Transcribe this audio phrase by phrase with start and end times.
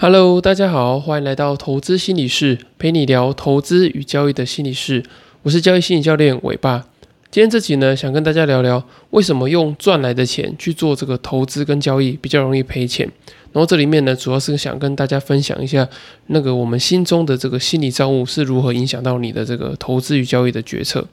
[0.00, 5.02] Hello，大家好，欢迎来到投资心理室，陪你聊投资与交易的心理室。
[5.42, 6.86] 我是交易心理教练伟爸。
[7.32, 13.10] 今天这集呢，想跟大家聊聊为什么用赚来的钱去做这个投资跟交易比较容易赔钱。
[13.52, 15.88] 然后这里面呢，主要是想跟大家分享一下，
[16.28, 21.04] 那个我们心中的这个心理账户是如何影响到你的这个投资与交易的决策。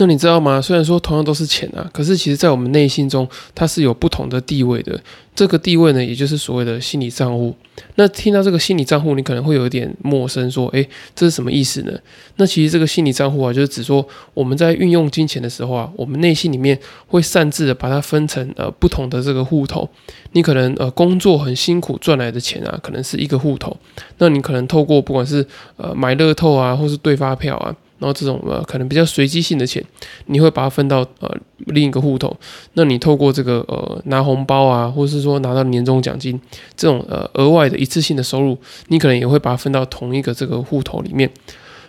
[0.00, 0.62] 那你知道吗？
[0.62, 4.98] 虽然说同样都是钱啊，可是其实在我们内心中，它是有不同的地位的。
[5.34, 7.54] 这个地位呢，也就是所谓的心理账户。
[7.96, 11.92] 那听到这个心理账户，你可能会有一点陌生，说：“诶，这是什么意思呢？”
[12.36, 19.86] 那其实这个心理账户啊，就是指说我们在运用金钱的时候啊，我们内心里面会擅自的把它分成呃不同的这个户头。
[20.32, 23.76] 你可能呃工作很辛苦赚来的钱啊，可能是一个户头。
[24.16, 27.76] 那你可能透过不管是呃买乐透啊，或是兑发票啊。
[28.00, 29.84] 然后这种呃可能比较随机性的钱，
[30.26, 31.32] 你会把它分到呃
[31.66, 32.36] 另一个户头。
[32.72, 36.40] 那你透过这个呃拿红包啊，或者是说拿到年终奖金
[36.74, 41.30] 这种呃额外的一次性的收入，你可能也会把它分到同一个这个户头里面。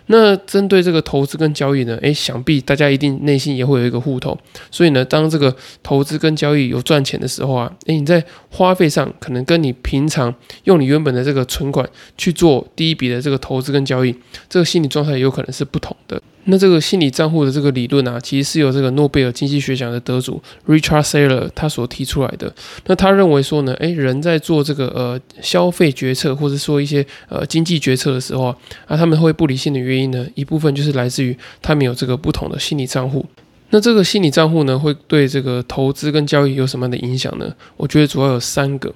[0.06, 1.98] 那针对这个投资跟交易呢？
[2.02, 4.36] 诶，想必大家一定内心也会有一个户头。
[4.70, 14.14] 所以呢，当这个投资跟交易有赚钱的时候啊，诶，你在花费上可能跟你平常用你原本的这个存款去做第一笔的这个投资跟交易，
[14.48, 16.20] 这个心理状态有可能是不同的。
[16.44, 22.52] 那这个心理账户的这个理论啊，其实是由这个诺贝尔经济学奖的得主 Richard Saylor 他所提出来的。
[22.86, 28.56] 那他认为说呢，诶，人在做这个呃消费决策，或者说一些呃经济决策的时候啊，
[28.88, 33.24] 啊他们会不理性的原因呢，一部分就是来自于他们有这个不同的心理账户。
[33.70, 37.54] 那这个心理账户呢，会对这个投资跟交易有什么样的影响呢？
[37.76, 38.92] 我觉得主要有三个。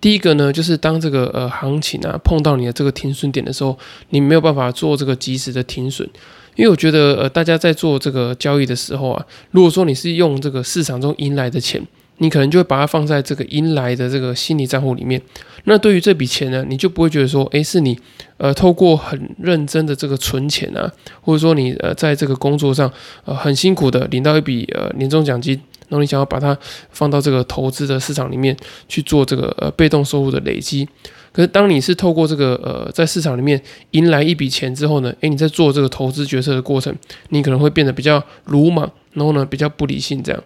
[0.00, 3.78] 第一个呢，就是当这个呃行情啊碰到你的这个停损点的时候，
[4.10, 6.08] 你没有办法做这个及时的停损。
[6.58, 11.80] 因为我觉得，呃，大家在做这个交易的时候啊，如果说你是用这个市场中赢来的钱，
[12.16, 15.22] 你可能就会把它放在这个赢来的这个心理账户里面。
[15.66, 17.96] 那对于这笔钱呢，你就不会觉得说，诶，是你
[18.38, 22.90] 呃透过很认真的这个存钱啊，或者说你呃在这个工作上
[23.24, 26.56] 呃很辛苦的领到一笔呃年终奖金，然后你想要把它
[26.90, 28.56] 放到这个投资的市场里面
[28.88, 30.88] 去做这个呃被动收入的累积。
[31.30, 33.60] 可是，当你是透过这个呃，在市场里面
[33.92, 36.92] 赢来一笔钱之后呢，诶，你在做这个投资决策的过程，
[37.28, 40.42] 你可能会变得比较鲁莽，然后呢，比较不理性这样。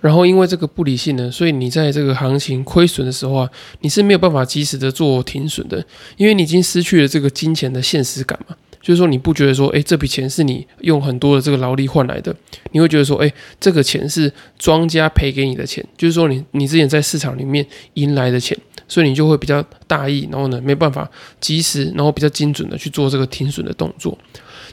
[0.00, 3.50] 然后因为这个不理性呢，所以你在这个行情亏损的时候啊，
[3.80, 5.84] 你是没有办法及时的做停损的，
[6.16, 8.56] 因为你已经失去了这个金钱的现实感嘛。
[8.86, 12.32] 就是说，你不觉得说，诶，这笔钱是你用很多的这个劳力换来的，
[12.70, 18.56] 你会觉得说，诶，这个钱是庄家赔给你的钱，就是说，你你之前在市场里面赢来的钱。
[18.88, 21.10] 所以你就会比较大意，然后呢没办法
[21.40, 24.16] 及时，然后比较精准的去做这个停损的动作。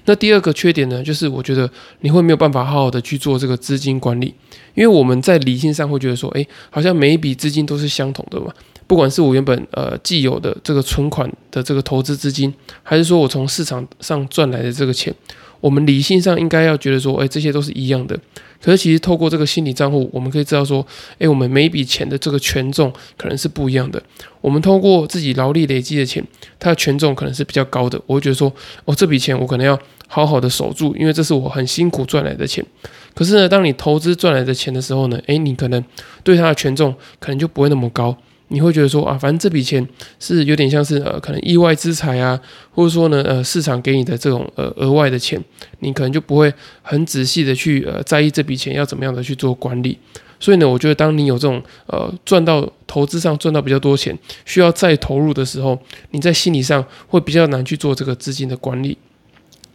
[0.05, 1.67] 那第二个缺点呢，就是我觉得
[2.01, 4.35] 你会没有办法好好的去做这个资金管理，
[4.75, 8.53] 因为我们在理性上会觉得说，哎，好像每一笔资金都是相同的嘛，
[8.87, 15.13] 不管是我原本呃既有的这个存款的这个投资资金，还是说我从市场上赚来的这个钱，
[15.59, 18.19] 我们理性上应该要觉得说，哎，这些都是一样的。
[18.61, 20.85] 可是，其实透过这个心理账户，我们可以知道说，
[21.17, 24.01] 诶，我们每一笔钱的这个权重可能是不一样的。
[24.39, 26.25] 我们通过自己劳力累积的钱，
[26.59, 28.01] 它的权重可能是比较高的。
[28.05, 28.51] 我会觉得说，
[28.85, 29.77] 哦，这笔钱我可能要
[30.07, 32.65] 好好的守住，因为这是我很辛苦赚来的钱。
[33.13, 35.83] 可是呢，当你投资赚来的钱的时候呢，诶，你可能
[36.23, 38.17] 对它的权重可能就不会那么高。
[38.53, 39.85] 你会觉得说啊，反正这笔钱
[40.19, 45.43] 是有点像是呃，可能意外之财啊，或者说呢，呃，市场给你的这种呃额外的钱，
[45.79, 46.53] 你可能就不会
[46.83, 49.97] 很仔细的去呃在意这笔钱要怎么样的去做管理。
[50.39, 54.15] 所以呢，我觉得当你有这种呃赚到投资上赚到比较多钱，
[54.45, 55.79] 需要再投入的时候，
[56.11, 58.95] 你在心理上会比较难去做这个资金的管理。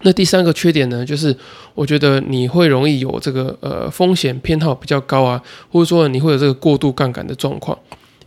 [0.03, 1.37] 那第三个缺点呢，就是
[1.75, 7.77] 我觉得你会容易有这个呃风险偏好比较高啊，或者说你会有这个过度杠杆的状况。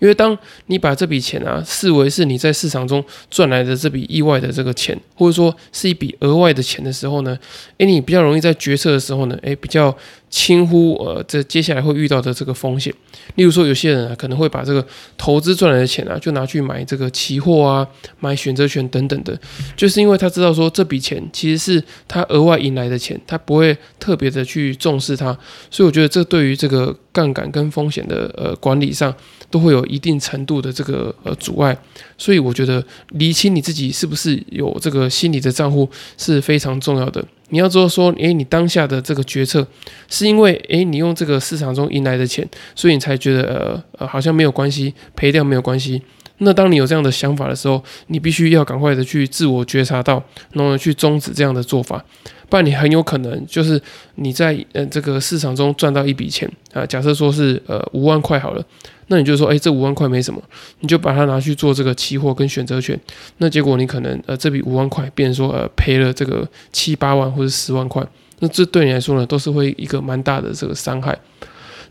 [0.01, 7.37] 因为当你把这笔钱啊视为是你在市场中赚来的这笔意外的这个钱，或者说是一笔额外的钱的时候呢，
[7.77, 9.95] 诶，你比较容易在决策的时候呢，诶，比较。
[10.31, 12.91] 轻忽呃，这接下来会遇到的这个风险，
[13.35, 14.83] 例如说，有些人啊可能会把这个
[15.17, 17.85] 投资赚来的钱啊，就拿去买这个期货啊，
[18.21, 19.37] 买选择权等等的，
[19.75, 25.37] 就是因为他知道说这笔钱其实是他额外赢来的钱，他不会特别的去重视它，
[25.69, 29.13] 所以我觉得这对于这个杠杆跟风险的呃管理上
[29.49, 31.77] 都会有一定程度的这个呃阻碍，
[32.17, 37.21] 所以我觉得理清你自己是不是有这个心理的账户是非常重要的。
[37.51, 39.65] 你要做说，诶，你当下的这个决策，
[40.09, 46.01] 是因为诶，你用这个市场中赢来的钱，所以你才觉得呃呃，好像没有关系，赔掉没有关系。
[46.43, 50.23] 那当你有这样的想法的时候，你必须要赶快的去自我觉察到，
[50.53, 52.03] 然后去终止这样的做法，
[52.49, 53.79] 不然你很有可能就是
[54.15, 58.65] 你在呃这个市场中赚到一笔钱啊，假设说是呃五万块好了，
[59.07, 60.41] 那你就说，哎，这五万块没什么，
[60.79, 62.99] 你就把它拿去做这个期货跟选择权，
[63.37, 68.03] 那结果你可能呃这笔五万块变成说呃赔了这个七八万或者十万块，
[68.39, 71.15] 那这对你来说呢，都是会一个蛮大的这个伤害。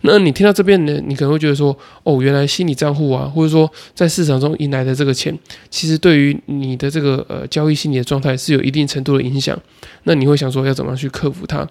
[0.03, 5.39] 那你听到这边呢，你可能会觉得说，哦，原来心理账户啊，或者说在市场中迎来的这个钱，
[5.69, 9.59] 其实对于你的这个呃交易心理的状态是有一定程度的影响。
[10.05, 11.69] 那你会想说，要怎么样去克服它？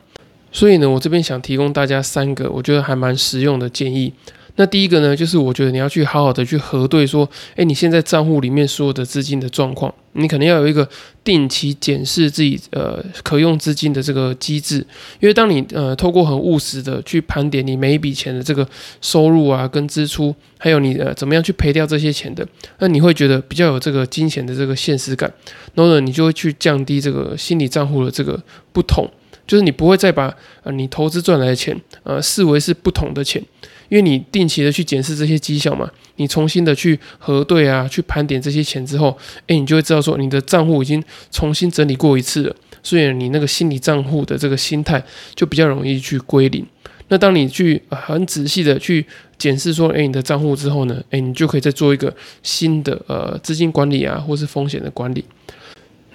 [0.51, 4.13] 所以呢，我这边想提供大家三个我觉得还蛮实用的建议。
[4.59, 10.85] 那第一个呢，就是我觉得你要去好好的去核对说，诶，你现在账户里面所有的资金的状况，你可能要有一个
[11.23, 14.85] 定期检视自己呃可用资金的这个机制，
[15.21, 18.67] 因为当你呃透过很务实的去盘点你每一笔钱的这个
[18.99, 22.45] 收入啊跟支出，还有你呃怎么样去赔掉这些钱的，
[22.79, 25.33] 那你会觉得比较有这个金钱的这个现实感，
[25.73, 28.37] 然后呢，你就会去降低这个心理账户的这个
[28.73, 29.09] 不同，
[29.49, 33.43] 就是你不会再把呃你投资赚来的钱呃视为是不同的钱。
[33.89, 39.17] 因为你定期的去检视这些绩效嘛，你重新的去核对啊，去盘点这些钱之后，
[39.47, 45.03] 诶，你就会知道说你的账户已经重新整理过一次了，所以你那个心理账户的这个心态
[45.33, 46.63] 就比较容易去归零。
[47.07, 49.03] 那当你去很仔细的去
[49.39, 55.25] 检视说，诶，你的账户之后呢，诶，你就可以再做一个新的呃资金管理啊，或是风险的管理。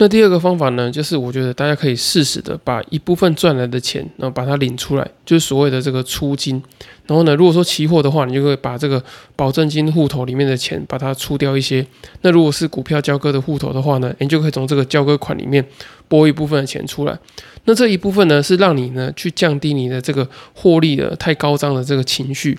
[0.05, 6.63] 那第二个方法呢，就是我觉得大家可以适时的把一部分赚来的钱，然后把它领出来，就是所谓的这个出金。
[7.07, 9.03] 然后呢，如果说期货的话，你就会把这个
[9.35, 11.87] 保证金户头里面的钱把它出掉一些。
[12.21, 15.65] 那如果是股票交割的户头的话呢，你就可以从这个交割款里面
[16.07, 17.19] 拨一部分的钱出来。
[17.65, 22.51] 那这一部分呢，是让你呢去降低你的这个获利的太高涨的这个情绪。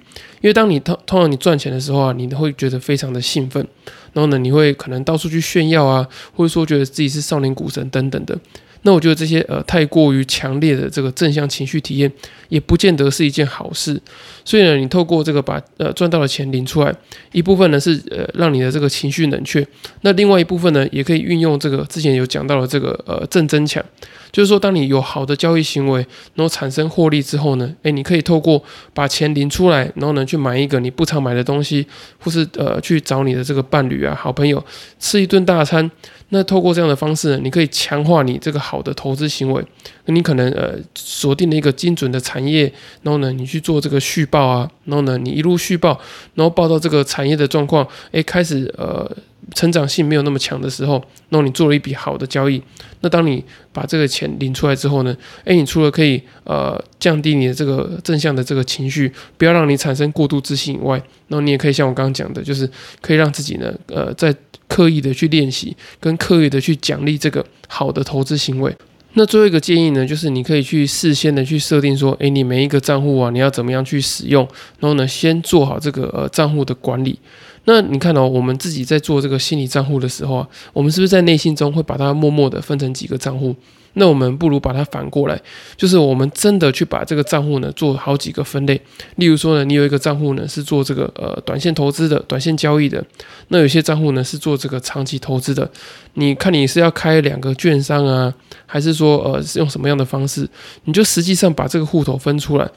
[0.42, 3.68] 因为当你通通常你赚钱的时候啊，你会觉得非常的兴奋。
[4.16, 8.40] 然后呢，你会可能到处去炫耀啊，或者说觉得自己是少年股神等等的。
[8.86, 12.12] 那我觉得这些呃太过于强烈的这个正向情绪体验，
[12.50, 14.00] 也不见得是一件好事。
[14.46, 16.94] 所以呢，你透过这个把呃赚到的钱领出来，
[17.32, 19.68] 一部分呢是呃让你的这个情绪冷却，
[20.02, 23.84] 那另外一部分呢，也可以运用这个之前有讲到的这个呃正增强，
[24.32, 26.06] 就是说当你有好的交易行为，
[26.36, 31.88] 然后产生获利之后呢，诶，你可以透过把钱领出来，然后呢去买一个你不常买的东西，
[32.20, 34.64] 或是呃去找你的这个伴侣啊、好朋友
[35.00, 35.90] 吃一顿大餐。
[36.30, 39.64] 那透过这样的方式，你可以强化你这个好的投资行为。
[40.06, 42.72] 那你可能呃锁定了一个精准的产业，
[43.04, 46.00] 然后呢你去做这个续报啊，然后呢你一路续报，
[46.34, 49.10] 然后报到这个产业的状况，诶，开始呃
[49.54, 50.94] 成长性没有那么强的时候，
[51.30, 52.62] 然后你做了一笔好的交易。
[53.02, 60.98] 那当你把这个钱领出来之后呢，诶，你除了可以呃降低你的这个正向的这个情绪，不要让你产生过度自信以外，
[61.28, 62.68] 然后你也可以像我刚刚讲的，就是
[63.02, 64.36] 可以让自己呢呃在
[64.68, 68.76] 刻意的去练习，跟刻意的去奖励这个好的投资行为。
[69.18, 74.46] 那最后一个建议呢，就是你可以去事先的去设定说，诶，你每一个账户啊，你要怎么样去使用，
[74.80, 77.20] 然后呢，先做好这个呃账户的管理。
[77.66, 83.56] 那你看哦，我们自己在做这个心理账户的时候啊，我们是不是在内心中会把它默默的分成几个账户？
[83.98, 85.42] 那我们不如把它反过来，
[85.78, 88.80] 就是我们真的去把这个账户呢做好几个分类。
[89.16, 93.02] 例如说呢，你有一个账户呢是做这个呃短线投资的、短线交易的，
[93.48, 95.72] 那有些账户呢是做这个长期投资的。
[96.16, 98.34] 你看你是要开两个券商啊，
[98.66, 100.46] 还是说呃是用什么样的方式？
[100.84, 102.70] 你就实际上把这个户头分出来。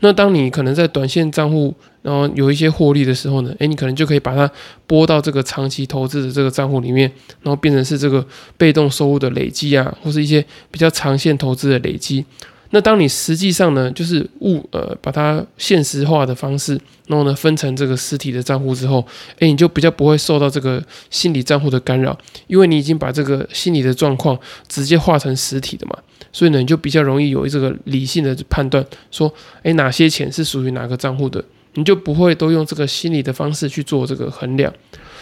[0.00, 4.50] 那当你可能在短线账户，然后有一些获利的时候呢，诶，你可能就可以把它
[4.86, 7.10] 拨到这个长期投资的这个账户里面，
[7.42, 8.24] 然后变成是这个
[8.56, 12.24] 被动收入的累积啊，或是一些比较长线投资的累积。
[12.70, 19.04] 那当你实际上呢，就是物呃把它现实化的方式，然后呢分成这个实体的账户之后，
[19.40, 25.98] 诶，你就比较不会受到这个心理账户的干扰，因为你已经把这个心理的状况直接化成实体的嘛。
[26.32, 29.32] 所以呢，你就比较容易有这个理性的判断，说，
[29.64, 34.72] 诶，哪些钱是属于哪个账户的，你就不会都用这个心理的方式去做这个衡量。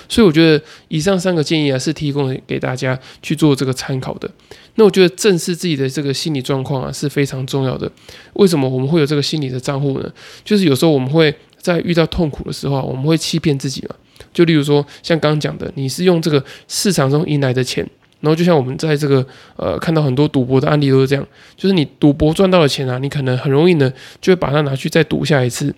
[0.09, 4.31] 所以我觉得以上三个建议啊，是提供给大家去做这个参考的。
[4.77, 7.91] 那我觉得正视自己的这个心理状况啊，是非常重要的。
[8.33, 10.11] 为什么我们会有这个心理的账户呢？
[10.45, 13.95] 就是有时候我们会在遇到痛苦的时候啊，我们会欺骗自己嘛。
[14.33, 17.87] 就例如说，像刚刚讲的，你是用这个市场中赢来的钱。
[18.21, 19.25] 然后就像我们在这个
[19.55, 21.25] 呃看到很多赌博的案例都是这样，
[21.57, 25.73] 就是你赌博赚到的钱啊，你可能很容易呢就会把它拿去再赌下一次，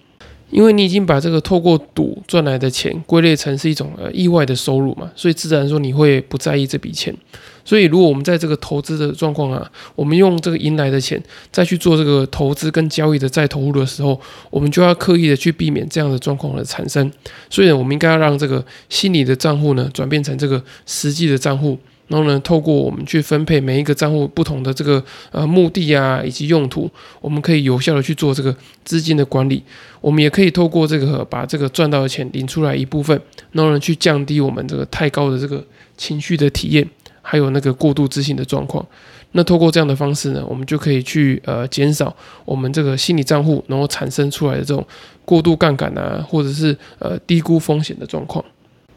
[0.51, 7.15] 因为你已经把这个透过赌赚来的钱归类成是一种呃意外的收入嘛，所以自然说你会不在意这笔钱。
[7.63, 17.09] 所以，如果我们在这个投资的状况啊，我们用这个赢来的钱再去做这个投资跟交易的再投入的时候，我们就要刻意的去避免这样的状况的产生。
[17.49, 21.79] 所以呢，我们应该要让这个心理的账户呢转变成这个实际的账户。
[22.11, 25.01] 然后呢，透过我们去分配每一个账户不同的这个
[25.31, 26.91] 呃目的啊，以及用途，
[27.21, 28.53] 我们可以有效的去做这个
[28.85, 29.63] 资金的管理。
[30.01, 33.17] 我们也可以透过这个把这个赚到的钱领出来一部分，
[33.53, 35.65] 然后呢去降低我们这个太高的这个
[35.97, 36.85] 情绪的体验，
[37.23, 38.85] 还有那个过度自信的状况。
[39.31, 42.13] 那透过这样的方式呢，我们就可以去呃减少
[42.45, 44.85] 我们这个心理账户然后产生出来的这种
[45.25, 48.45] 过度杠杆啊，或者是呃低估风险的状况。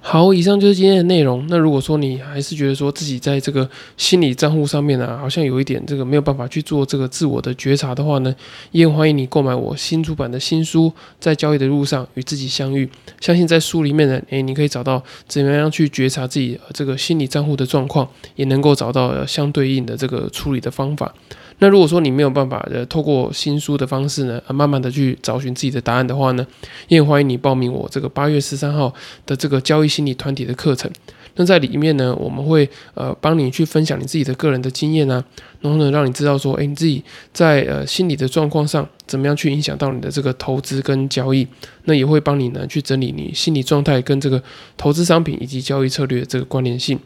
[0.06, 1.46] 好，以上就是今天的内容。
[1.48, 8.36] 那如果说你还是觉得说自己在这个心理账户上面呢，好像有一点这个没有办法去做这个自我的觉察的话呢，
[8.72, 10.90] 也欢迎你购买我新出版的新书
[11.22, 12.86] 《在交易的路上与自己相遇》。
[13.22, 18.06] 相信在书里面呢，诶，你可以找到怎么样去觉察自己这个心理账户的状况，
[18.36, 21.16] 也能够找到相对应的这个处理的方法。
[21.64, 26.46] 那如果说你没有办法呃透过新书的方式呢，啊慢慢的去找寻自己的答案的话呢，
[26.90, 28.94] 也欢迎你报名我这个八月十三号
[29.26, 30.92] 的这个交易心理团体的课程。
[31.36, 35.24] 那在里面呢，我们会呃帮你去分享你自己的个人的经验啊，
[35.62, 37.02] 然后呢让你知道说，哎你自己
[37.32, 41.48] 在呃心理的状况上怎么样去影响到你的这个投资跟交易。
[41.86, 44.44] 那也会帮你呢去整理你心理状态跟这个
[44.76, 47.00] 投资商品以及交易策略这个关联性。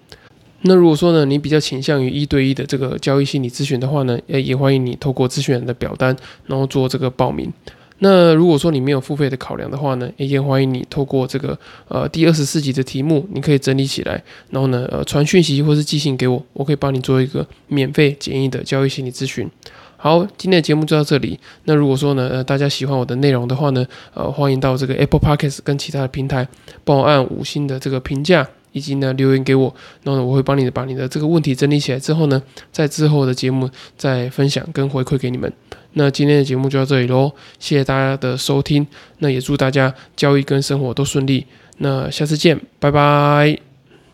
[0.61, 6.15] 那如果说呢，你比较倾向于一对一的这个交易心理咨询的话呢，诶，也欢迎你透过咨询人的表单，
[6.47, 7.51] 然后做这个报名。
[7.99, 19.49] 那如果说你没有付费的考量的话呢，也欢迎你透过这个呃第二十四集的题目，你可以整理起来，然后呢呃传讯息或是寄信给我，我可以帮你做一个免费简易的交易心理咨询。
[19.95, 21.39] 好，今天的节目就到这里。
[21.63, 23.83] 那如果说呢呃大家喜欢我的内容的话呢，
[24.13, 26.47] 呃欢迎到这个 Apple Podcast 跟其他的平台
[26.83, 28.47] 帮我按五星的这个评价。
[28.77, 32.41] 以及呢，留言给我，然后呢，我会帮你把你的这个问题整理起来之后呢，
[32.71, 35.51] 在之后的节目再分享跟回馈给你们。
[35.93, 38.85] 那今天的节目就到这里喽，谢谢大家的收听，
[39.19, 41.45] 那也祝大家交易跟生活都顺利。
[41.79, 43.66] 那下次见，拜拜。